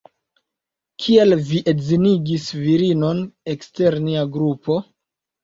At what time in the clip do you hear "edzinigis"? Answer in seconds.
1.73-2.47